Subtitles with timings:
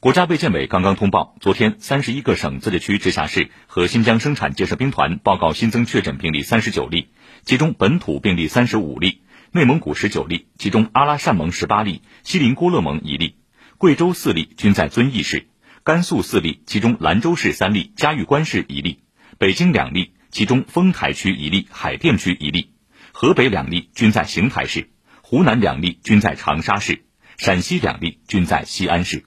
[0.00, 7.08] 国家卫健委刚刚通报，昨天三十一个省、自治区、直辖市和新疆生产建设兵团报告新增确诊病例三十九例，
[7.44, 9.20] 其中本土病例三十五例，
[9.52, 13.34] 内蒙古十九例，其中阿拉善盟十八例，锡林郭勒盟一例，
[13.76, 15.48] 贵州四例均在遵义市，
[15.84, 19.02] 甘肃四例，其中兰州市三例，嘉峪关市一例，
[19.36, 22.70] 北京两例，其中丰台区一例，海淀区一例，
[23.12, 24.88] 河北两例均在邢台市，
[25.20, 27.04] 湖南两例均在长沙市，
[27.36, 29.26] 陕西两例均在西安市。